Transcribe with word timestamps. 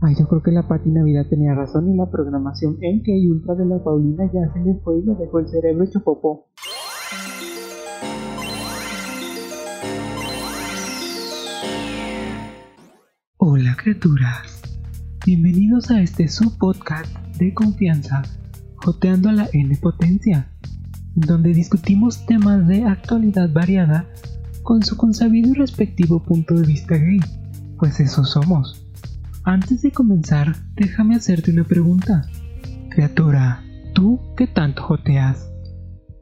Ay, 0.00 0.14
yo 0.16 0.28
creo 0.28 0.40
que 0.44 0.52
la 0.52 0.62
Pati 0.62 0.90
Navidad 0.90 1.26
tenía 1.28 1.56
razón 1.56 1.92
y 1.92 1.96
la 1.96 2.08
programación 2.08 2.78
en 2.82 3.02
que 3.02 3.18
y 3.18 3.28
Ultra 3.28 3.56
de 3.56 3.64
la 3.64 3.82
Paulina 3.82 4.30
ya 4.32 4.52
se 4.52 4.60
le 4.60 4.74
fue 4.76 5.00
y 5.00 5.02
le 5.02 5.16
dejó 5.16 5.40
el 5.40 5.48
cerebro 5.48 5.84
hecho 5.84 5.98
popó. 6.04 6.46
Hola 13.38 13.76
criaturas, 13.76 14.62
bienvenidos 15.26 15.90
a 15.90 16.00
este 16.00 16.28
subpodcast 16.28 17.12
de 17.36 17.52
confianza, 17.52 18.22
Joteando 18.76 19.32
la 19.32 19.48
N 19.52 19.76
potencia, 19.82 20.48
en 21.16 21.22
donde 21.22 21.52
discutimos 21.52 22.24
temas 22.24 22.68
de 22.68 22.84
actualidad 22.84 23.52
variada 23.52 24.06
con 24.62 24.80
su 24.84 24.96
consabido 24.96 25.50
y 25.50 25.54
respectivo 25.54 26.22
punto 26.22 26.54
de 26.54 26.68
vista 26.68 26.96
gay, 26.96 27.18
pues 27.78 27.98
eso 27.98 28.22
somos. 28.24 28.87
Antes 29.48 29.80
de 29.80 29.90
comenzar, 29.90 30.54
déjame 30.74 31.16
hacerte 31.16 31.50
una 31.50 31.64
pregunta. 31.64 32.28
Criatura, 32.90 33.64
¿tú 33.94 34.20
qué 34.36 34.46
tanto 34.46 34.82
joteas? 34.82 35.50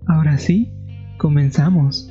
Ahora 0.07 0.39
sí, 0.39 0.73
comenzamos. 1.19 2.09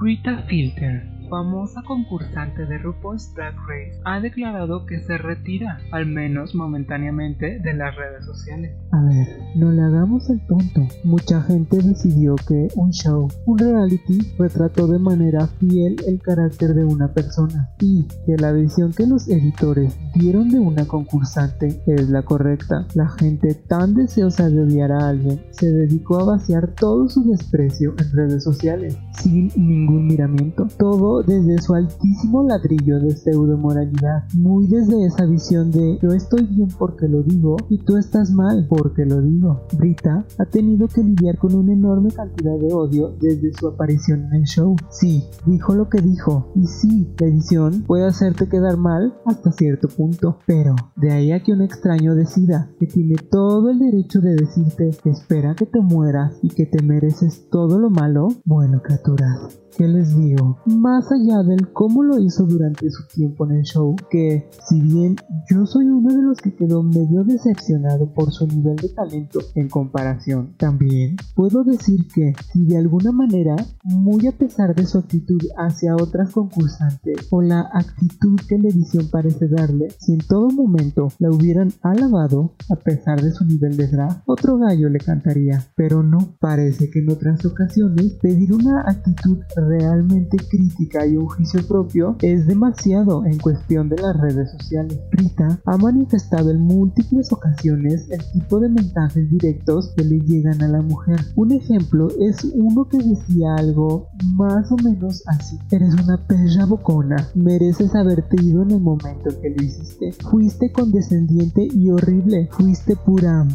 Rita 0.00 0.42
Filter 0.48 1.19
famosa 1.30 1.82
concursante 1.86 2.66
de 2.66 2.78
RuPaul's 2.78 3.32
Drag 3.34 3.54
Race, 3.68 4.00
ha 4.04 4.20
declarado 4.20 4.84
que 4.84 5.00
se 5.00 5.16
retira, 5.16 5.78
al 5.92 6.06
menos 6.06 6.54
momentáneamente, 6.54 7.60
de 7.60 7.72
las 7.72 7.94
redes 7.94 8.26
sociales. 8.26 8.76
A 8.90 9.02
ver, 9.04 9.28
no 9.54 9.70
le 9.70 9.82
hagamos 9.82 10.28
el 10.28 10.44
tonto. 10.46 10.82
Mucha 11.04 11.40
gente 11.42 11.78
decidió 11.78 12.34
que 12.34 12.68
un 12.74 12.90
show, 12.90 13.28
un 13.46 13.58
reality, 13.58 14.18
retrató 14.38 14.88
de 14.88 14.98
manera 14.98 15.46
fiel 15.46 15.96
el 16.06 16.20
carácter 16.20 16.74
de 16.74 16.84
una 16.84 17.08
persona 17.08 17.70
y 17.80 18.06
que 18.26 18.36
la 18.36 18.52
visión 18.52 18.92
que 18.92 19.06
los 19.06 19.28
editores 19.28 19.96
dieron 20.14 20.48
de 20.48 20.58
una 20.58 20.86
concursante 20.86 21.80
es 21.86 22.08
la 22.08 22.22
correcta. 22.22 22.86
La 22.94 23.08
gente 23.08 23.54
tan 23.54 23.94
deseosa 23.94 24.50
de 24.50 24.62
odiar 24.62 24.90
a 24.90 25.08
alguien 25.08 25.40
se 25.50 25.70
dedicó 25.70 26.18
a 26.18 26.24
vaciar 26.24 26.74
todo 26.74 27.08
su 27.08 27.22
desprecio 27.22 27.94
en 27.98 28.12
redes 28.12 28.42
sociales, 28.42 28.98
sin 29.12 29.48
ningún 29.56 30.08
miramiento. 30.08 30.66
Todo 30.76 31.19
desde 31.22 31.60
su 31.60 31.74
altísimo 31.74 32.42
ladrillo 32.42 32.98
de 33.00 33.10
pseudo 33.16 33.56
moralidad, 33.56 34.24
muy 34.34 34.66
desde 34.66 35.06
esa 35.06 35.26
visión 35.26 35.70
de 35.70 35.98
yo 36.02 36.10
estoy 36.10 36.44
bien 36.46 36.68
porque 36.78 37.08
lo 37.08 37.22
digo 37.22 37.56
y 37.68 37.78
tú 37.78 37.96
estás 37.96 38.30
mal 38.30 38.66
porque 38.68 39.04
lo 39.04 39.20
digo. 39.20 39.62
Brita 39.76 40.24
ha 40.38 40.44
tenido 40.46 40.88
que 40.88 41.02
lidiar 41.02 41.38
con 41.38 41.54
una 41.54 41.72
enorme 41.72 42.10
cantidad 42.10 42.58
de 42.58 42.72
odio 42.72 43.14
desde 43.20 43.52
su 43.52 43.68
aparición 43.68 44.26
en 44.26 44.34
el 44.34 44.44
show. 44.44 44.76
Sí, 44.90 45.24
dijo 45.46 45.74
lo 45.74 45.88
que 45.88 46.00
dijo 46.00 46.52
y 46.54 46.66
sí, 46.66 47.12
la 47.18 47.26
edición 47.26 47.82
puede 47.86 48.06
hacerte 48.06 48.48
quedar 48.48 48.76
mal 48.76 49.14
hasta 49.26 49.52
cierto 49.52 49.88
punto, 49.88 50.38
pero 50.46 50.74
de 50.96 51.12
ahí 51.12 51.32
a 51.32 51.42
que 51.42 51.52
un 51.52 51.62
extraño 51.62 52.14
decida 52.14 52.70
que 52.78 52.86
tiene 52.86 53.16
todo 53.30 53.70
el 53.70 53.78
derecho 53.78 54.20
de 54.20 54.34
decirte 54.34 54.90
que 55.02 55.10
espera 55.10 55.54
que 55.54 55.66
te 55.66 55.80
mueras 55.80 56.38
y 56.42 56.48
que 56.48 56.66
te 56.66 56.82
mereces 56.82 57.48
todo 57.50 57.78
lo 57.78 57.90
malo, 57.90 58.28
bueno 58.44 58.80
criaturas, 58.82 59.60
¿Qué 59.76 59.86
les 59.86 60.16
digo? 60.16 60.58
Más 60.66 61.09
allá 61.12 61.42
del 61.42 61.72
cómo 61.72 62.02
lo 62.02 62.18
hizo 62.18 62.44
durante 62.44 62.90
su 62.90 63.06
tiempo 63.06 63.46
en 63.46 63.58
el 63.58 63.62
show, 63.62 63.96
que 64.10 64.48
si 64.68 64.80
bien 64.80 65.16
yo 65.50 65.66
soy 65.66 65.86
uno 65.86 66.14
de 66.14 66.22
los 66.22 66.38
que 66.40 66.54
quedó 66.54 66.82
medio 66.82 67.24
decepcionado 67.24 68.12
por 68.12 68.30
su 68.32 68.46
nivel 68.46 68.76
de 68.76 68.88
talento 68.90 69.40
en 69.54 69.68
comparación, 69.68 70.54
también 70.56 71.16
puedo 71.34 71.64
decir 71.64 72.06
que 72.14 72.34
si 72.52 72.64
de 72.66 72.78
alguna 72.78 73.12
manera, 73.12 73.56
muy 73.84 74.26
a 74.26 74.32
pesar 74.32 74.74
de 74.74 74.86
su 74.86 74.98
actitud 74.98 75.40
hacia 75.56 75.96
otras 75.96 76.30
concursantes 76.30 77.26
o 77.30 77.42
la 77.42 77.68
actitud 77.72 78.38
que 78.48 78.58
la 78.58 78.68
edición 78.68 79.08
parece 79.10 79.48
darle, 79.48 79.88
si 79.98 80.12
en 80.12 80.20
todo 80.20 80.50
momento 80.50 81.08
la 81.18 81.30
hubieran 81.30 81.72
alabado 81.82 82.54
a 82.70 82.76
pesar 82.76 83.20
de 83.20 83.32
su 83.32 83.44
nivel 83.44 83.76
de 83.76 83.88
drag, 83.88 84.22
otro 84.26 84.58
gallo 84.58 84.88
le 84.88 84.98
cantaría, 84.98 85.64
pero 85.76 86.02
no, 86.02 86.36
parece 86.38 86.90
que 86.90 87.00
en 87.00 87.10
otras 87.10 87.44
ocasiones 87.44 88.18
pedir 88.22 88.52
una 88.52 88.82
actitud 88.86 89.38
realmente 89.56 90.36
crítica 90.48 90.99
y 91.06 91.16
un 91.16 91.26
juicio 91.26 91.66
propio 91.66 92.16
es 92.22 92.46
demasiado 92.46 93.24
en 93.24 93.38
cuestión 93.38 93.88
de 93.88 93.96
las 93.96 94.16
redes 94.18 94.50
sociales. 94.50 94.98
Rita 95.10 95.60
ha 95.64 95.76
manifestado 95.76 96.50
en 96.50 96.60
múltiples 96.60 97.32
ocasiones 97.32 98.08
el 98.10 98.20
tipo 98.32 98.60
de 98.60 98.68
mensajes 98.68 99.30
directos 99.30 99.92
que 99.96 100.04
le 100.04 100.20
llegan 100.20 100.62
a 100.62 100.68
la 100.68 100.82
mujer. 100.82 101.20
Un 101.36 101.52
ejemplo 101.52 102.08
es 102.18 102.44
uno 102.44 102.88
que 102.88 102.98
decía 102.98 103.54
algo 103.56 104.08
más 104.34 104.70
o 104.72 104.76
menos 104.76 105.22
así. 105.26 105.58
Eres 105.70 105.94
una 105.94 106.16
perra 106.26 106.66
bocona, 106.66 107.28
mereces 107.34 107.94
haberte 107.94 108.42
ido 108.42 108.62
en 108.62 108.72
el 108.72 108.80
momento 108.80 109.30
en 109.30 109.40
que 109.40 109.50
lo 109.50 109.64
hiciste. 109.64 110.12
Fuiste 110.30 110.72
condescendiente 110.72 111.68
y 111.72 111.90
horrible, 111.90 112.48
fuiste 112.52 112.96
pura 112.96 113.46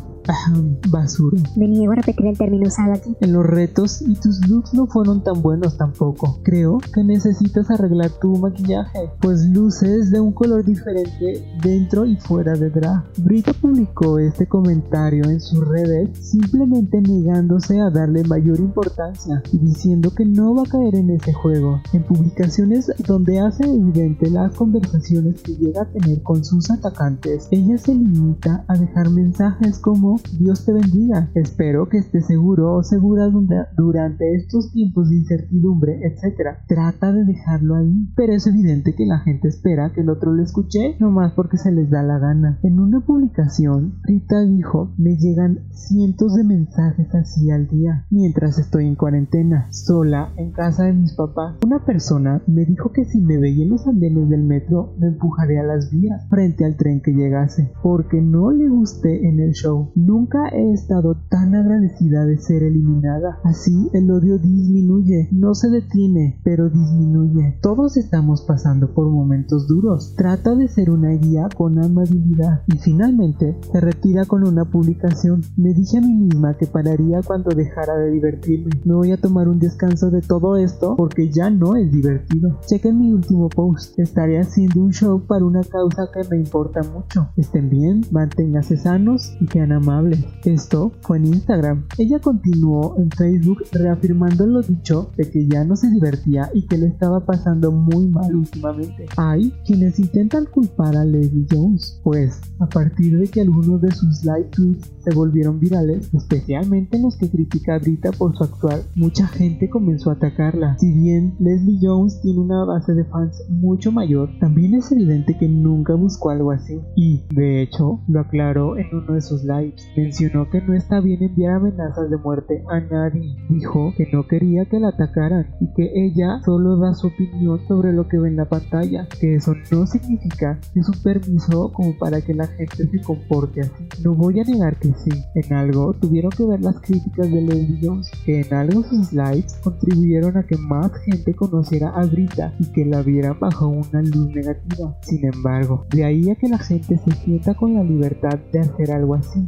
basura. 0.89 1.37
Me 1.55 1.67
niego 1.67 1.93
a 1.93 1.95
repetir 1.95 2.25
el 2.27 2.37
término 2.37 2.67
usado 2.67 2.93
aquí. 2.93 3.15
En 3.21 3.33
los 3.33 3.45
retos 3.45 4.01
y 4.01 4.15
tus 4.15 4.47
looks 4.47 4.73
no 4.73 4.87
fueron 4.87 5.23
tan 5.23 5.41
buenos 5.41 5.77
tampoco. 5.77 6.39
Creo 6.43 6.79
que 6.93 7.03
necesitas 7.03 7.69
arreglar 7.71 8.11
tu 8.21 8.35
maquillaje, 8.37 9.09
pues 9.21 9.45
luces 9.45 10.11
de 10.11 10.19
un 10.19 10.33
color 10.33 10.63
diferente 10.65 11.43
dentro 11.61 12.05
y 12.05 12.15
fuera 12.17 12.53
de 12.53 12.69
drag. 12.69 13.03
Brita 13.17 13.53
publicó 13.53 14.19
este 14.19 14.47
comentario 14.47 15.25
en 15.25 15.39
sus 15.39 15.67
redes 15.67 16.09
simplemente 16.19 17.01
negándose 17.01 17.79
a 17.79 17.89
darle 17.89 18.23
mayor 18.23 18.59
importancia 18.59 19.41
y 19.51 19.57
diciendo 19.57 20.11
que 20.13 20.25
no 20.25 20.55
va 20.55 20.63
a 20.63 20.69
caer 20.69 20.95
en 20.95 21.09
ese 21.11 21.33
juego. 21.33 21.81
En 21.93 22.03
publicaciones 22.03 22.91
donde 23.07 23.39
hace 23.39 23.63
evidente 23.63 24.29
las 24.29 24.53
conversaciones 24.55 25.41
que 25.41 25.55
llega 25.55 25.83
a 25.83 25.85
tener 25.85 26.21
con 26.23 26.43
sus 26.43 26.69
atacantes, 26.69 27.47
ella 27.51 27.77
se 27.77 27.93
limita 27.93 28.65
a 28.67 28.77
dejar 28.77 29.09
mensajes 29.09 29.79
como 29.79 30.14
Dios 30.39 30.65
te 30.65 30.73
bendiga. 30.73 31.29
Espero 31.35 31.89
que 31.89 31.97
estés 31.97 32.27
seguro 32.27 32.75
o 32.75 32.83
segura 32.83 33.29
durante 33.75 34.35
estos 34.35 34.71
tiempos 34.71 35.09
de 35.09 35.17
incertidumbre, 35.17 36.01
etc. 36.03 36.57
Trata 36.67 37.11
de 37.11 37.25
dejarlo 37.25 37.75
ahí, 37.75 38.07
pero 38.15 38.33
es 38.33 38.47
evidente 38.47 38.95
que 38.95 39.05
la 39.05 39.19
gente 39.19 39.47
espera 39.47 39.91
que 39.93 40.01
el 40.01 40.09
otro 40.09 40.33
lo 40.33 40.43
escuche 40.43 40.95
nomás 40.99 41.33
porque 41.33 41.57
se 41.57 41.71
les 41.71 41.89
da 41.89 42.03
la 42.03 42.19
gana. 42.19 42.59
En 42.63 42.79
una 42.79 43.01
publicación, 43.01 43.99
Rita 44.03 44.41
dijo, 44.41 44.93
me 44.97 45.17
llegan 45.17 45.59
cientos 45.71 46.35
de 46.35 46.43
mensajes 46.43 47.13
así 47.13 47.49
al 47.51 47.67
día 47.67 48.05
mientras 48.09 48.59
estoy 48.59 48.87
en 48.87 48.95
cuarentena, 48.95 49.67
sola, 49.71 50.33
en 50.37 50.51
casa 50.51 50.83
de 50.83 50.93
mis 50.93 51.13
papás. 51.13 51.57
Una 51.65 51.85
persona 51.85 52.41
me 52.47 52.65
dijo 52.65 52.91
que 52.91 53.05
si 53.05 53.21
me 53.21 53.37
veía 53.37 53.63
en 53.63 53.71
los 53.71 53.87
andenes 53.87 54.29
del 54.29 54.43
metro, 54.43 54.93
me 54.99 55.07
empujaría 55.07 55.61
a 55.61 55.65
las 55.65 55.91
vías 55.91 56.27
frente 56.29 56.65
al 56.65 56.75
tren 56.75 57.01
que 57.01 57.11
llegase, 57.11 57.71
porque 57.81 58.21
no 58.21 58.51
le 58.51 58.69
gusté 58.69 59.27
en 59.27 59.39
el 59.39 59.51
show. 59.53 59.91
Nunca 60.05 60.49
he 60.49 60.71
estado 60.71 61.15
tan 61.29 61.55
agradecida 61.55 62.25
de 62.25 62.37
ser 62.37 62.61
eliminada. 62.61 63.39
Así 63.43 63.89
el 63.91 64.11
odio 64.11 64.37
disminuye, 64.37 65.29
no 65.31 65.55
se 65.55 65.67
detiene, 65.71 66.39
pero 66.43 66.69
disminuye. 66.69 67.57
Todos 67.59 67.97
estamos 67.97 68.43
pasando 68.43 68.93
por 68.93 69.09
momentos 69.09 69.67
duros. 69.67 70.13
Trata 70.15 70.53
de 70.53 70.67
ser 70.67 70.91
una 70.91 71.09
guía 71.09 71.49
con 71.57 71.83
amabilidad. 71.83 72.61
Y 72.67 72.77
finalmente 72.77 73.57
se 73.71 73.81
retira 73.81 74.25
con 74.25 74.47
una 74.47 74.65
publicación. 74.65 75.41
Me 75.57 75.73
dije 75.73 75.97
a 75.97 76.01
mí 76.01 76.13
misma 76.13 76.55
que 76.55 76.67
pararía 76.67 77.21
cuando 77.23 77.49
dejara 77.55 77.97
de 77.97 78.11
divertirme. 78.11 78.73
Me 78.85 78.93
voy 78.93 79.11
a 79.11 79.17
tomar 79.17 79.47
un 79.47 79.57
descanso 79.57 80.11
de 80.11 80.21
todo 80.21 80.55
esto 80.57 80.95
porque 80.97 81.31
ya 81.31 81.49
no 81.49 81.75
es 81.75 81.91
divertido. 81.91 82.59
Chequen 82.67 82.99
mi 82.99 83.11
último 83.11 83.49
post. 83.49 83.97
Estaré 83.97 84.39
haciendo 84.39 84.81
un 84.81 84.91
show 84.91 85.25
para 85.25 85.43
una 85.43 85.63
causa 85.63 86.09
que 86.13 86.29
me 86.29 86.37
importa 86.37 86.81
mucho. 86.83 87.29
Estén 87.37 87.71
bien, 87.71 88.01
manténganse 88.11 88.77
sanos 88.77 89.35
y 89.41 89.47
sean 89.47 89.71
amables 89.71 89.94
esto 90.43 90.91
fue 91.01 91.17
en 91.17 91.25
Instagram. 91.25 91.85
Ella 91.97 92.19
continuó 92.19 92.95
en 92.97 93.09
Facebook 93.11 93.63
reafirmando 93.71 94.45
lo 94.45 94.61
dicho 94.61 95.11
de 95.17 95.29
que 95.29 95.47
ya 95.47 95.63
no 95.63 95.75
se 95.75 95.89
divertía 95.89 96.49
y 96.53 96.63
que 96.67 96.77
le 96.77 96.87
estaba 96.87 97.25
pasando 97.25 97.71
muy 97.71 98.07
mal 98.07 98.35
últimamente. 98.35 99.05
Hay 99.17 99.51
quienes 99.65 99.99
intentan 99.99 100.45
culpar 100.45 100.95
a 100.95 101.05
Leslie 101.05 101.47
Jones, 101.51 101.99
pues 102.03 102.41
a 102.59 102.67
partir 102.67 103.17
de 103.17 103.27
que 103.27 103.41
algunos 103.41 103.81
de 103.81 103.91
sus 103.91 104.23
live 104.23 104.49
tweets 104.51 104.91
se 105.03 105.13
volvieron 105.13 105.59
virales, 105.59 106.09
especialmente 106.13 106.99
los 106.99 107.15
que 107.17 107.29
critica 107.29 107.75
a 107.75 107.79
Brita 107.79 108.11
por 108.11 108.35
su 108.35 108.43
actual, 108.43 108.83
mucha 108.95 109.27
gente 109.27 109.69
comenzó 109.69 110.09
a 110.09 110.13
atacarla. 110.13 110.77
Si 110.79 110.91
bien 110.91 111.35
Leslie 111.39 111.79
Jones 111.81 112.21
tiene 112.21 112.39
una 112.39 112.63
base 112.65 112.93
de 112.93 113.05
fans 113.05 113.43
mucho 113.49 113.91
mayor, 113.91 114.29
también 114.39 114.73
es 114.73 114.91
evidente 114.91 115.37
que 115.37 115.47
nunca 115.47 115.93
buscó 115.93 116.29
algo 116.29 116.51
así 116.51 116.79
y, 116.95 117.23
de 117.33 117.61
hecho, 117.61 117.99
lo 118.07 118.19
aclaró 118.19 118.77
en 118.77 118.87
uno 118.93 119.13
de 119.13 119.21
sus 119.21 119.43
lives. 119.43 119.84
Mencionó 119.95 120.49
que 120.49 120.61
no 120.61 120.73
está 120.73 120.99
bien 120.99 121.23
enviar 121.23 121.55
amenazas 121.55 122.09
de 122.09 122.17
muerte 122.17 122.63
a 122.69 122.79
nadie. 122.79 123.35
Dijo 123.49 123.93
que 123.95 124.07
no 124.11 124.27
quería 124.27 124.65
que 124.65 124.79
la 124.79 124.89
atacaran 124.89 125.47
y 125.59 125.73
que 125.73 125.91
ella 125.95 126.41
solo 126.43 126.77
da 126.77 126.93
su 126.93 127.07
opinión 127.07 127.59
sobre 127.67 127.93
lo 127.93 128.07
que 128.07 128.17
ve 128.17 128.29
en 128.29 128.35
la 128.35 128.45
pantalla, 128.45 129.07
que 129.19 129.35
eso 129.35 129.53
no 129.71 129.85
significa 129.87 130.59
que 130.73 130.83
su 130.83 130.91
permiso 131.01 131.71
como 131.71 131.97
para 131.97 132.21
que 132.21 132.33
la 132.33 132.47
gente 132.47 132.87
se 132.87 133.01
comporte 133.01 133.61
así. 133.61 133.87
No 134.03 134.13
voy 134.13 134.39
a 134.39 134.43
negar 134.43 134.77
que 134.77 134.93
sí, 134.93 135.11
en 135.35 135.53
algo 135.53 135.93
tuvieron 135.93 136.31
que 136.31 136.45
ver 136.45 136.61
las 136.61 136.79
críticas 136.81 137.31
de 137.31 137.41
Leslie 137.41 137.79
Jones, 137.81 138.11
que 138.25 138.41
en 138.41 138.53
algo 138.53 138.83
sus 138.83 139.13
lives 139.13 139.59
contribuyeron 139.63 140.37
a 140.37 140.43
que 140.43 140.57
más 140.57 140.91
gente 141.05 141.33
conociera 141.33 141.89
a 141.89 142.05
Brita 142.05 142.53
y 142.59 142.71
que 142.71 142.85
la 142.85 143.01
vieran 143.01 143.37
bajo 143.39 143.67
una 143.67 144.01
luz 144.01 144.33
negativa. 144.33 144.95
Sin 145.01 145.25
embargo, 145.25 145.85
de 145.89 146.05
ahí 146.05 146.29
a 146.29 146.35
que 146.35 146.49
la 146.49 146.57
gente 146.57 146.97
se 146.97 147.11
sienta 147.11 147.53
con 147.53 147.73
la 147.73 147.83
libertad 147.83 148.39
de 148.51 148.59
hacer 148.59 148.91
algo 148.91 149.15
así. 149.15 149.47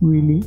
Willy 0.00 0.40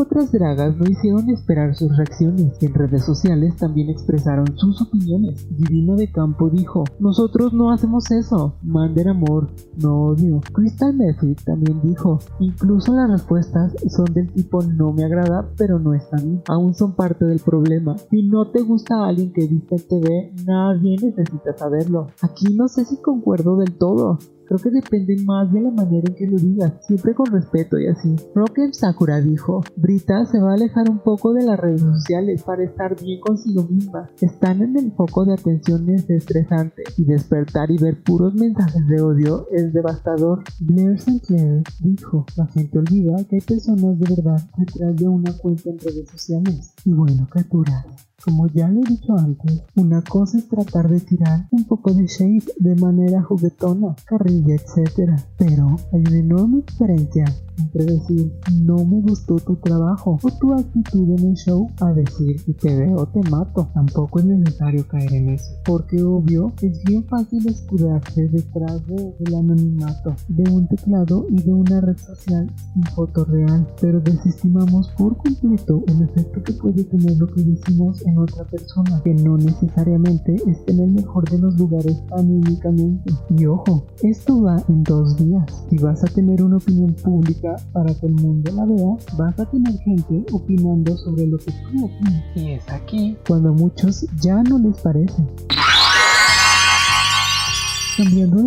otras 0.00 0.32
dragas 0.32 0.76
no 0.78 0.90
hicieron 0.90 1.28
esperar 1.28 1.74
sus 1.74 1.94
reacciones 1.94 2.56
y 2.60 2.66
en 2.66 2.72
redes 2.74 3.04
sociales 3.04 3.54
también 3.56 3.90
expresaron 3.90 4.46
sus 4.56 4.80
opiniones. 4.80 5.46
Divino 5.50 5.94
de 5.94 6.10
Campo 6.10 6.48
dijo, 6.48 6.84
nosotros 6.98 7.52
no 7.52 7.70
hacemos 7.70 8.10
eso, 8.10 8.54
manden 8.62 9.08
amor, 9.08 9.48
no 9.76 10.06
odio. 10.06 10.40
Crystal 10.52 10.94
Method 10.94 11.36
también 11.44 11.82
dijo, 11.82 12.18
incluso 12.38 12.94
las 12.94 13.10
respuestas 13.10 13.74
son 13.88 14.06
del 14.14 14.32
tipo 14.32 14.62
no 14.62 14.92
me 14.92 15.04
agrada 15.04 15.46
pero 15.58 15.78
no 15.78 15.92
está 15.92 16.16
bien, 16.16 16.42
aún 16.48 16.74
son 16.74 16.92
parte 16.94 17.26
del 17.26 17.40
problema. 17.40 17.98
Si 18.10 18.22
no 18.22 18.50
te 18.50 18.62
gusta 18.62 19.06
alguien 19.06 19.34
que 19.34 19.46
viste 19.46 19.76
en 19.76 19.82
TV, 19.82 20.32
nadie 20.46 20.96
necesita 20.96 21.54
saberlo. 21.56 22.06
Aquí 22.22 22.46
no 22.54 22.68
sé 22.68 22.86
si 22.86 22.96
concuerdo 23.02 23.58
del 23.58 23.76
todo. 23.76 24.18
Creo 24.50 24.58
que 24.58 24.70
depende 24.70 25.16
más 25.22 25.52
de 25.52 25.60
la 25.60 25.70
manera 25.70 26.08
en 26.08 26.14
que 26.16 26.26
lo 26.26 26.36
digas, 26.36 26.72
siempre 26.84 27.14
con 27.14 27.26
respeto 27.26 27.78
y 27.78 27.86
así. 27.86 28.16
Rocket 28.34 28.72
Sakura 28.72 29.20
dijo, 29.20 29.60
Brita 29.76 30.26
se 30.26 30.40
va 30.40 30.50
a 30.50 30.54
alejar 30.54 30.90
un 30.90 30.98
poco 30.98 31.32
de 31.32 31.44
las 31.44 31.56
redes 31.56 31.82
sociales 31.82 32.42
para 32.42 32.64
estar 32.64 33.00
bien 33.00 33.20
consigo 33.20 33.62
misma. 33.68 34.10
Están 34.20 34.60
en 34.60 34.76
el 34.76 34.90
foco 34.90 35.24
de 35.24 35.34
atención 35.34 35.88
es 35.90 36.10
estresante 36.10 36.82
y 36.96 37.04
despertar 37.04 37.70
y 37.70 37.78
ver 37.78 38.02
puros 38.02 38.34
mensajes 38.34 38.84
de 38.88 39.00
odio 39.00 39.46
es 39.52 39.72
devastador. 39.72 40.42
Blair 40.58 40.98
Sinclair 40.98 41.62
dijo, 41.78 42.26
la 42.36 42.48
gente 42.48 42.76
olvida 42.76 43.22
que 43.28 43.36
hay 43.36 43.42
personas 43.42 44.00
de 44.00 44.16
verdad 44.16 44.42
detrás 44.56 44.96
de 44.96 45.06
una 45.06 45.32
cuenta 45.38 45.70
en 45.70 45.78
redes 45.78 46.10
sociales. 46.10 46.74
Y 46.84 46.92
bueno, 46.92 47.28
criaturas. 47.30 47.86
Como 48.22 48.48
ya 48.48 48.68
lo 48.68 48.80
he 48.80 48.84
dicho 48.84 49.16
antes, 49.16 49.62
una 49.76 50.02
cosa 50.02 50.36
es 50.36 50.46
tratar 50.46 50.90
de 50.90 51.00
tirar 51.00 51.48
un 51.52 51.64
poco 51.64 51.94
de 51.94 52.06
shade 52.06 52.52
de 52.58 52.74
manera 52.74 53.22
juguetona, 53.22 53.96
carrilla, 54.40 54.54
etc. 54.54 55.20
Pero 55.36 55.76
hay 55.92 56.00
una 56.00 56.18
enorme 56.18 56.62
diferencia 56.66 57.24
entre 57.60 57.84
decir 57.84 58.32
no 58.54 58.76
me 58.84 59.00
gustó 59.02 59.36
tu 59.36 59.56
trabajo 59.56 60.18
o 60.22 60.30
tu 60.38 60.52
actitud 60.52 61.18
en 61.18 61.30
el 61.30 61.34
show 61.34 61.68
a 61.80 61.92
decir 61.92 62.38
si 62.40 62.54
te 62.54 62.74
veo 62.74 63.06
te 63.06 63.20
mato. 63.30 63.68
Tampoco 63.74 64.20
es 64.20 64.24
necesario 64.26 64.86
caer 64.88 65.12
en 65.12 65.30
eso, 65.30 65.50
porque 65.64 66.02
obvio 66.02 66.52
es 66.62 66.82
bien 66.84 67.04
fácil 67.04 67.46
escudarse 67.48 68.28
detrás 68.28 68.86
de, 68.86 69.14
del 69.18 69.34
anonimato 69.34 70.14
de 70.28 70.50
un 70.50 70.66
teclado 70.68 71.26
y 71.30 71.42
de 71.42 71.52
una 71.52 71.80
red 71.80 71.96
social 71.96 72.50
sin 72.72 72.82
foto 72.94 73.24
real, 73.24 73.66
pero 73.80 74.00
desestimamos 74.00 74.88
por 74.96 75.16
completo 75.16 75.82
el 75.86 76.02
efecto 76.02 76.42
que 76.42 76.52
puede 76.54 76.84
tener 76.84 77.16
lo 77.16 77.26
que 77.26 77.42
decimos 77.42 78.04
en 78.06 78.18
otra 78.18 78.44
persona, 78.44 79.00
que 79.04 79.14
no 79.14 79.36
necesariamente 79.36 80.34
esté 80.46 80.72
en 80.72 80.80
el 80.80 80.92
mejor 80.92 81.28
de 81.30 81.38
los 81.38 81.58
lugares 81.58 82.02
anímicamente. 82.12 83.12
Y 83.30 83.46
ojo, 83.46 83.86
esto 84.02 84.29
va 84.38 84.62
en 84.68 84.82
dos 84.84 85.16
días. 85.16 85.64
Si 85.68 85.78
vas 85.78 86.02
a 86.04 86.06
tener 86.06 86.42
una 86.42 86.56
opinión 86.56 86.94
pública 86.94 87.56
para 87.72 87.92
que 87.94 88.06
el 88.06 88.14
mundo 88.14 88.52
la 88.52 88.64
vea, 88.64 88.96
vas 89.16 89.38
a 89.38 89.50
tener 89.50 89.76
gente 89.78 90.24
opinando 90.32 90.96
sobre 90.98 91.26
lo 91.26 91.38
que 91.38 91.52
tú 91.52 91.84
opinas. 91.84 92.24
Y 92.36 92.52
es 92.52 92.68
aquí 92.70 93.16
cuando 93.26 93.50
a 93.50 93.52
muchos 93.52 94.06
ya 94.20 94.42
no 94.42 94.58
les 94.58 94.80
parece. 94.80 95.22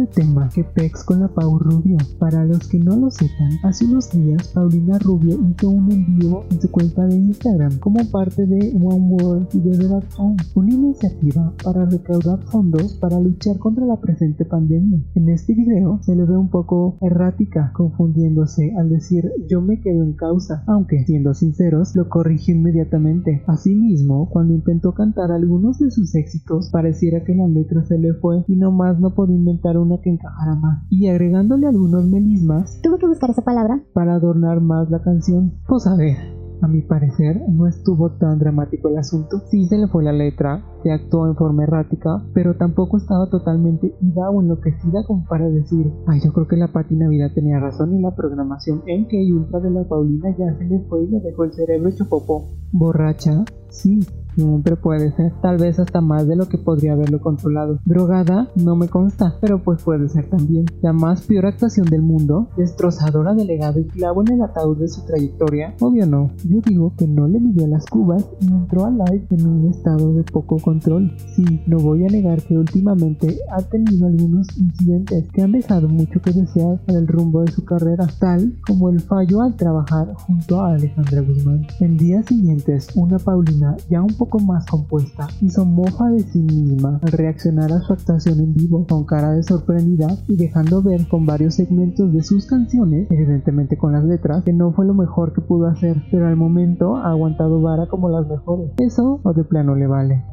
Tema, 0.07 0.50
que 0.50 0.63
pex 0.63 1.03
con 1.03 1.21
la 1.21 1.27
Pau 1.27 1.57
Rubio. 1.57 1.97
Para 2.19 2.44
los 2.44 2.67
que 2.67 2.77
no 2.77 2.95
lo 2.97 3.09
sepan, 3.09 3.51
hace 3.63 3.85
unos 3.85 4.11
días 4.11 4.50
Paulina 4.50 5.00
Rubio 5.00 5.39
hizo 5.50 5.69
un 5.69 5.91
envío 5.91 6.44
en 6.51 6.61
su 6.61 6.69
cuenta 6.69 7.05
de 7.05 7.15
Instagram 7.15 7.79
como 7.79 8.03
parte 8.11 8.45
de 8.45 8.73
One 8.75 9.15
World 9.15 9.47
y 9.53 9.59
de 9.59 10.01
Home, 10.17 10.38
una 10.55 10.73
iniciativa 10.73 11.53
para 11.63 11.85
recaudar 11.85 12.39
fondos 12.44 12.94
para 12.95 13.19
luchar 13.19 13.57
contra 13.59 13.85
la 13.85 13.97
presente 13.97 14.45
pandemia. 14.45 15.00
En 15.15 15.29
este 15.29 15.53
video 15.53 16.00
se 16.01 16.15
le 16.15 16.25
ve 16.25 16.38
un 16.38 16.49
poco 16.49 16.97
errática, 17.01 17.71
confundiéndose 17.73 18.73
al 18.77 18.89
decir 18.89 19.31
yo 19.49 19.61
me 19.61 19.79
quedo 19.79 20.03
en 20.03 20.13
causa, 20.13 20.63
aunque 20.67 21.06
siendo 21.06 21.33
sinceros 21.33 21.95
lo 21.95 22.09
corrigió 22.09 22.56
inmediatamente. 22.56 23.44
Asimismo, 23.47 24.29
cuando 24.29 24.53
intentó 24.53 24.94
cantar 24.94 25.31
algunos 25.31 25.79
de 25.79 25.91
sus 25.91 26.13
éxitos, 26.15 26.69
pareciera 26.71 27.23
que 27.23 27.35
la 27.35 27.47
letra 27.47 27.85
se 27.85 27.97
le 27.97 28.13
fue 28.13 28.44
y 28.47 28.56
nomás 28.56 28.99
no 28.99 29.13
podía 29.13 29.38
inventar 29.38 29.77
una 29.77 29.93
que 30.01 30.10
encajara 30.10 30.56
más, 30.56 30.86
y 30.90 31.07
agregándole 31.07 31.68
algunos 31.68 32.06
melismas, 32.06 32.80
tuve 32.81 32.98
que 33.00 33.07
buscar 33.07 33.30
esa 33.30 33.44
palabra, 33.44 33.81
para 33.94 34.16
adornar 34.16 34.62
más 34.62 34.90
la 34.90 35.01
canción. 35.01 35.54
Pues 35.68 35.88
a 35.88 35.95
ver, 35.95 36.18
a 36.63 36.68
mi 36.68 36.81
parecer 36.81 37.42
no 37.50 37.68
estuvo 37.68 38.12
tan 38.12 38.40
dramático 38.40 38.88
el 38.88 38.98
asunto. 38.98 39.42
Sí 39.51 39.66
se 39.66 39.78
le 39.78 39.88
fue 39.88 40.04
la 40.04 40.13
letra, 40.13 40.63
se 40.81 40.92
actuó 40.92 41.28
en 41.28 41.36
forma 41.36 41.63
errática, 41.63 42.24
pero 42.34 42.56
tampoco 42.56 42.98
estaba 42.98 43.30
totalmente 43.30 43.94
ida 44.00 44.30
o 44.30 44.42
enloquecida 44.42 45.04
como 45.06 45.25
para 45.25 45.50
decir, 45.50 45.92
ay 46.07 46.22
yo 46.24 46.31
creo 46.31 46.48
que 46.48 46.56
la 46.56 46.69
Pati 46.69 46.95
Navidad 46.95 47.31
tenía 47.36 47.60
razón 47.60 47.94
y 47.94 48.01
la 48.01 48.16
programación 48.16 48.81
en 48.88 49.07
que 49.10 49.18
Ultra 49.34 49.60
de 49.60 49.72
la 49.72 49.84
Paulina 49.84 50.30
ya 50.38 50.57
se 50.57 50.63
le 50.63 50.80
fue 50.88 51.04
y 51.04 51.07
le 51.07 51.19
dejó 51.19 51.44
el 51.44 51.54
cerebro 51.54 51.90
hecho 51.90 52.07
popó. 52.07 52.45
Borracha, 52.72 53.44
sí, 53.69 54.00
Siempre 54.35 54.75
puede 54.75 55.12
ser, 55.15 55.33
tal 55.41 55.57
vez 55.57 55.80
hasta 55.80 56.01
más 56.01 56.27
de 56.27 56.35
lo 56.35 56.47
que 56.47 56.57
podría 56.57 56.94
haberlo 56.94 57.21
controlado. 57.21 57.80
Drogada, 57.85 58.50
no 58.56 58.75
me 58.75 58.88
consta, 58.88 59.35
pero 59.41 59.62
pues 59.62 59.83
puede 59.83 60.09
ser 60.09 60.30
también. 60.30 60.65
La 60.81 60.94
más 60.94 61.21
peor 61.21 61.45
actuación 61.45 61.85
del 61.88 62.01
mundo, 62.01 62.47
destrozadora 62.57 63.33
de 63.33 63.45
legado 63.45 63.80
y 63.80 63.85
clavo 63.85 64.21
en 64.21 64.33
el 64.33 64.41
ataúd 64.41 64.77
de 64.77 64.88
su 64.88 65.06
trayectoria, 65.06 65.75
obvio 65.80 66.06
no. 66.06 66.31
Yo 66.47 66.62
digo 66.62 66.94
que 66.97 67.07
no 67.07 67.27
le 67.27 67.39
midió 67.39 67.68
las 67.68 67.85
cubas 67.85 68.25
y 68.39 68.47
entró 68.47 68.85
a 68.85 68.89
live 68.89 69.27
en 69.30 69.47
un 69.47 69.69
estado 69.69 70.13
de 70.13 70.24
poco 70.24 70.57
control. 70.57 71.12
Sí, 71.35 71.62
no 71.68 71.77
voy 71.77 72.06
a 72.06 72.09
negar 72.09 72.41
que 72.41 72.57
últimamente 72.57 73.38
ha 73.51 73.62
tenido 73.62 74.07
algunos 74.07 74.47
incidentes 74.57 75.30
que 75.31 75.41
han 75.41 75.51
dejado 75.51 75.88
mucho 75.88 76.21
que 76.21 76.31
desear 76.31 76.80
para 76.85 77.00
el 77.00 77.07
rumbo 77.07 77.41
de 77.41 77.51
su 77.51 77.63
carrera, 77.63 78.07
tal 78.19 78.56
como 78.65 78.89
el 78.89 79.00
fallo 79.00 79.41
al 79.41 79.56
trabajar 79.56 80.13
junto 80.15 80.62
a 80.62 80.74
Alejandra 80.74 81.21
Guzmán. 81.21 81.68
En 81.80 81.97
días 81.97 82.25
siguientes, 82.25 82.88
una 82.95 83.19
Paulina 83.19 83.75
ya 83.89 84.01
un 84.01 84.07
poco 84.07 84.22
más 84.45 84.65
compuesta, 84.65 85.27
hizo 85.41 85.65
mofa 85.65 86.09
de 86.09 86.19
sí 86.19 86.39
misma 86.39 86.99
al 87.01 87.11
reaccionar 87.11 87.71
a 87.71 87.81
su 87.81 87.93
actuación 87.93 88.39
en 88.39 88.53
vivo 88.53 88.85
con 88.87 89.05
cara 89.05 89.31
de 89.31 89.43
sorprendida 89.43 90.07
y 90.27 90.35
dejando 90.35 90.81
ver 90.81 91.07
con 91.07 91.25
varios 91.25 91.55
segmentos 91.55 92.11
de 92.11 92.23
sus 92.23 92.45
canciones, 92.45 93.07
evidentemente 93.11 93.77
con 93.77 93.93
las 93.93 94.03
letras, 94.03 94.43
que 94.43 94.53
no 94.53 94.71
fue 94.73 94.85
lo 94.85 94.93
mejor 94.93 95.33
que 95.33 95.41
pudo 95.41 95.67
hacer, 95.67 96.01
pero 96.11 96.27
al 96.27 96.35
momento 96.35 96.97
ha 96.97 97.09
aguantado 97.09 97.61
vara 97.61 97.87
como 97.87 98.09
las 98.09 98.27
mejores. 98.27 98.71
Eso 98.77 99.19
o 99.23 99.33
de 99.33 99.43
plano 99.43 99.75
le 99.75 99.87
vale. 99.87 100.23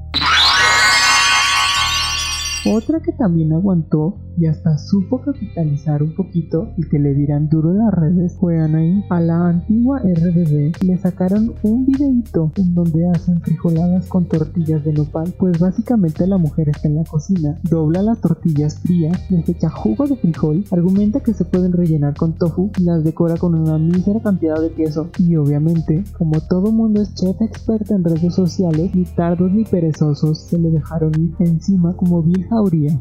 Otra 2.66 3.00
que 3.00 3.12
también 3.12 3.54
aguantó 3.54 4.18
y 4.36 4.46
hasta 4.46 4.76
supo 4.76 5.22
capitalizar 5.22 6.02
un 6.02 6.14
poquito 6.14 6.68
y 6.76 6.86
que 6.88 6.98
le 6.98 7.14
dirán 7.14 7.48
duro 7.48 7.72
las 7.72 7.92
redes 7.92 8.36
fue 8.38 8.58
Anaí. 8.58 9.02
A 9.08 9.20
la 9.20 9.48
antigua 9.48 10.00
RBD 10.00 10.82
le 10.82 10.98
sacaron 10.98 11.54
un 11.62 11.86
videito 11.86 12.52
en 12.56 12.74
donde 12.74 13.08
hacen 13.08 13.40
frijoladas 13.40 14.06
con 14.08 14.26
tortillas 14.26 14.84
de 14.84 14.92
nopal. 14.92 15.32
Pues 15.38 15.58
básicamente 15.58 16.26
la 16.26 16.36
mujer 16.36 16.68
está 16.68 16.88
en 16.88 16.96
la 16.96 17.04
cocina, 17.04 17.58
dobla 17.62 18.02
las 18.02 18.20
tortillas 18.20 18.78
frías, 18.78 19.18
les 19.30 19.48
echa 19.48 19.70
jugo 19.70 20.06
de 20.06 20.16
frijol, 20.16 20.64
argumenta 20.70 21.20
que 21.20 21.32
se 21.32 21.46
pueden 21.46 21.72
rellenar 21.72 22.14
con 22.14 22.34
tofu 22.34 22.70
y 22.78 22.84
las 22.84 23.04
decora 23.04 23.36
con 23.36 23.54
una 23.54 23.78
mísera 23.78 24.20
cantidad 24.20 24.60
de 24.60 24.72
queso. 24.72 25.08
Y 25.18 25.36
obviamente, 25.36 26.04
como 26.18 26.40
todo 26.42 26.72
mundo 26.72 27.00
es 27.00 27.14
chef 27.14 27.40
experta 27.40 27.94
en 27.94 28.04
redes 28.04 28.34
sociales, 28.34 28.94
ni 28.94 29.04
tardos 29.04 29.50
ni 29.50 29.64
perezosos 29.64 30.40
se 30.40 30.58
le 30.58 30.70
dejaron 30.70 31.12
ir 31.18 31.34
encima 31.40 31.94
como 31.96 32.22
vieja 32.22 32.49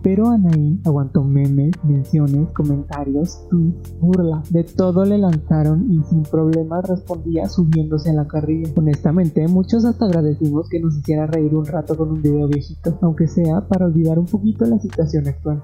Pero 0.03 0.29
Anaí 0.29 0.79
aguantó 0.85 1.23
memes, 1.23 1.71
menciones, 1.83 2.49
comentarios, 2.51 3.47
tweets, 3.49 3.99
burlas, 3.99 4.51
de 4.51 4.63
todo 4.63 5.05
le 5.05 5.17
lanzaron 5.17 5.91
y 5.91 6.01
sin 6.03 6.23
problemas 6.23 6.87
respondía 6.87 7.49
subiéndose 7.49 8.11
a 8.11 8.13
la 8.13 8.27
carrilla. 8.27 8.71
Honestamente, 8.75 9.47
muchos 9.47 9.85
hasta 9.85 10.05
agradecimos 10.05 10.69
que 10.69 10.79
nos 10.79 10.97
hiciera 10.97 11.25
reír 11.25 11.55
un 11.55 11.65
rato 11.65 11.97
con 11.97 12.11
un 12.11 12.21
video 12.21 12.47
viejito, 12.47 12.97
aunque 13.01 13.27
sea 13.27 13.67
para 13.67 13.85
olvidar 13.85 14.19
un 14.19 14.25
poquito 14.25 14.65
la 14.65 14.79
situación 14.79 15.27
actual. 15.27 15.63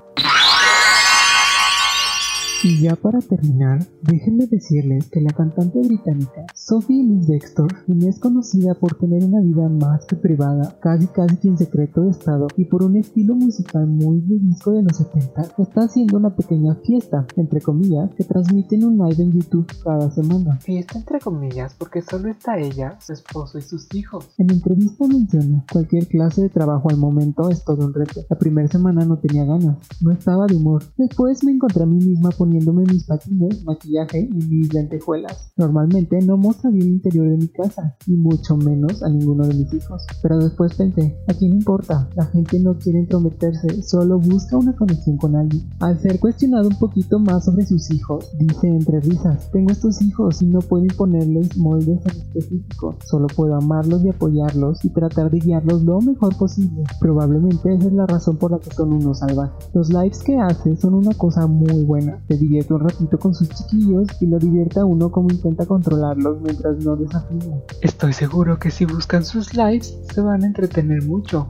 Y 2.64 2.82
ya 2.82 2.96
para 2.96 3.20
terminar, 3.20 3.86
déjenme 4.02 4.48
decirles 4.48 5.10
que 5.10 5.22
la 5.22 5.32
cantante 5.34 5.80
británica 5.80 6.46
Sophie 6.56 7.02
Ellis 7.02 7.28
Bextor, 7.28 7.68
quien 7.86 8.02
es 8.04 8.18
conocida 8.20 8.74
por 8.74 8.96
tener 8.96 9.24
una 9.24 9.42
vida 9.42 9.70
más 9.70 10.06
que 10.06 10.16
privada, 10.16 10.76
casi 10.82 11.06
casi 11.08 11.48
en 11.48 11.58
secreto 11.58 12.02
de 12.02 12.12
estado 12.12 12.48
y 12.58 12.66
por 12.66 12.82
un 12.82 12.96
estilo 12.96 13.36
musical 13.36 13.86
muy 13.86 14.22
de 14.22 14.40
disco 14.40 14.72
de 14.72 14.84
los 14.84 14.98
70, 14.98 15.42
está 15.60 15.82
haciendo 15.82 16.18
una 16.18 16.36
pequeña 16.36 16.76
fiesta, 16.76 17.28
entre 17.36 17.62
comillas, 17.62 18.10
que 18.16 18.24
transmiten 18.24 18.86
un 18.86 18.98
live 18.98 19.22
en 19.22 19.32
YouTube 19.34 19.68
cada 19.84 20.10
semana. 20.12 20.58
Fiesta 20.60 20.98
entre 20.98 21.20
comillas 21.20 21.76
porque 21.78 22.02
solo 22.02 22.30
está 22.30 22.58
ella, 22.58 22.98
su 23.00 23.14
esposo 23.14 23.60
y 23.60 23.62
sus 23.62 23.94
hijos. 23.94 24.30
En 24.38 24.50
entrevista 24.50 25.06
menciona, 25.08 25.66
cualquier 25.72 26.08
clase 26.08 26.44
de 26.44 26.50
trabajo 26.50 26.90
al 26.90 26.98
momento 26.98 27.50
es 27.50 27.64
todo 27.64 27.86
un 27.86 27.94
reto. 27.94 28.22
La 28.30 28.40
primera 28.40 28.68
semana 28.68 29.06
no 29.06 29.18
tenía 29.18 29.46
ganas, 29.46 29.78
no 30.02 30.12
estaba 30.12 30.48
de 30.48 30.56
humor. 30.56 30.84
Después 30.98 31.44
me 31.44 31.52
encontré 31.52 31.84
a 31.84 31.86
mí 31.86 31.98
misma 31.98 32.30
poniendo 32.30 32.45
poniéndome 32.46 32.84
mis 32.84 33.06
patines, 33.06 33.64
maquillaje 33.64 34.30
y 34.32 34.46
mis 34.48 34.72
lentejuelas. 34.72 35.52
Normalmente 35.58 36.20
no 36.22 36.38
mostraría 36.38 36.84
el 36.84 36.90
interior 36.90 37.28
de 37.28 37.38
mi 37.38 37.48
casa, 37.48 37.96
y 38.06 38.12
mucho 38.12 38.56
menos 38.56 39.02
a 39.02 39.10
ninguno 39.10 39.48
de 39.48 39.56
mis 39.56 39.74
hijos. 39.74 40.06
Pero 40.22 40.38
después 40.38 40.75
pensé, 40.75 41.18
¿a 41.28 41.34
quién 41.34 41.54
importa? 41.54 42.08
La 42.16 42.25
gente 42.25 42.60
no 42.60 42.78
quiere 42.78 43.00
entrometerse, 43.00 43.82
solo 43.82 44.20
busca 44.20 44.58
una 44.58 44.75
conexión 44.75 45.18
con 45.18 45.36
alguien. 45.36 45.68
Al 45.80 46.00
ser 46.00 46.20
cuestionado 46.20 46.68
un 46.68 46.78
poquito 46.78 47.18
más 47.18 47.46
sobre 47.46 47.66
sus 47.66 47.90
hijos, 47.92 48.30
dice 48.38 48.68
entre 48.68 49.00
risas, 49.00 49.50
tengo 49.52 49.72
estos 49.72 50.00
hijos 50.04 50.44
y 50.44 50.46
no 50.46 50.60
puedo 50.60 50.84
imponerles 50.84 51.58
moldes 51.58 52.00
en 52.06 52.22
específico, 52.22 52.96
solo 53.06 53.25
puedo 53.36 53.56
amarlos 53.56 54.06
y 54.06 54.10
apoyarlos 54.10 54.86
y 54.86 54.90
tratar 54.90 55.32
de 55.32 55.40
guiarlos 55.40 55.82
lo 55.82 56.00
mejor 56.00 56.38
posible. 56.38 56.84
Probablemente 57.00 57.74
esa 57.74 57.88
es 57.88 57.94
la 57.94 58.06
razón 58.06 58.38
por 58.38 58.52
la 58.52 58.60
que 58.60 58.70
son 58.70 58.94
unos 58.94 59.20
salvajes. 59.20 59.70
Los 59.74 59.90
lives 59.90 60.22
que 60.22 60.38
hace 60.38 60.75
son 60.75 60.94
una 60.94 61.14
cosa 61.16 61.48
muy 61.48 61.84
buena 61.84 62.22
divierte 62.38 62.74
un 62.74 62.82
ratito 62.82 63.18
con 63.18 63.34
sus 63.34 63.50
chiquillos 63.50 64.08
y 64.22 64.27
lo 64.27 64.39
divierte 64.39 64.80
a 64.80 64.86
uno 64.86 65.12
como 65.12 65.30
intenta 65.30 65.65
controlarlos 65.65 66.42
mientras 66.42 66.77
no 66.84 66.96
desafía. 66.96 67.63
Estoy 67.82 68.13
seguro 68.13 68.58
que 68.60 68.72
si 68.72 68.86
buscan 68.86 69.25
sus 69.25 69.54
lives 69.54 69.98
se 70.13 70.22
van 70.22 70.44
a 70.44 70.48
entretener 70.48 71.04
mucho, 71.04 71.48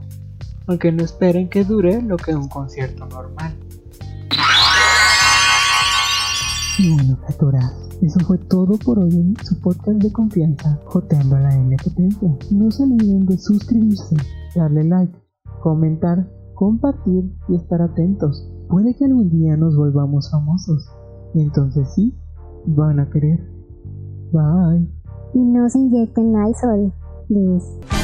aunque 0.67 0.91
no 0.91 1.03
esperen 1.03 1.49
que 1.49 1.63
dure 1.63 2.01
lo 2.01 2.17
que 2.17 2.35
un 2.35 2.47
concierto 2.47 3.05
normal. 3.05 3.55
Y 6.77 6.93
bueno, 6.93 7.17
criaturas, 7.25 7.73
eso 8.01 8.19
fue 8.27 8.37
todo 8.37 8.77
por 8.77 8.99
hoy 8.99 9.13
en 9.13 9.35
su 9.45 9.57
podcast 9.61 9.97
de 9.99 10.11
confianza, 10.11 10.77
Joteando 10.85 11.37
a 11.37 11.39
la 11.39 11.55
N 11.55 11.75
Potencia. 11.81 12.35
No 12.51 12.69
se 12.69 12.83
olviden 12.83 13.25
de 13.25 13.37
suscribirse, 13.37 14.17
darle 14.55 14.83
like, 14.83 15.17
comentar, 15.61 16.29
compartir 16.53 17.23
y 17.47 17.55
estar 17.55 17.81
atentos 17.81 18.49
Puede 18.69 18.95
que 18.95 19.05
algún 19.05 19.29
día 19.29 19.55
nos 19.57 19.75
volvamos 19.77 20.29
famosos. 20.31 20.89
Y 21.33 21.41
entonces 21.41 21.87
sí, 21.93 22.15
van 22.65 22.99
a 22.99 23.09
querer. 23.09 23.39
Bye. 24.31 24.87
Y 25.33 25.39
no 25.39 25.69
se 25.69 25.79
inyecten 25.79 26.33
sol, 26.55 26.93
please. 27.27 27.94